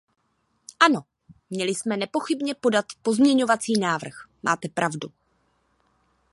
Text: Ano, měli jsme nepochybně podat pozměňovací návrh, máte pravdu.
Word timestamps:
Ano, 0.79 1.01
měli 1.49 1.75
jsme 1.75 1.97
nepochybně 1.97 2.55
podat 2.55 2.85
pozměňovací 3.01 3.73
návrh, 3.79 4.13
máte 4.43 4.69
pravdu. 4.69 5.11